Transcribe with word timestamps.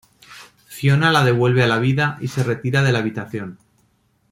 Fiona 0.65 1.11
la 1.11 1.23
devuelve 1.23 1.61
a 1.61 1.67
la 1.67 1.77
vida 1.77 2.17
y 2.21 2.27
se 2.29 2.41
retira 2.43 2.81
de 2.81 2.91
la 2.91 2.97
habitación. 2.97 3.59